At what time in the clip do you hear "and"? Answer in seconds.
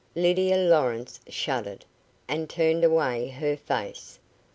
2.27-2.49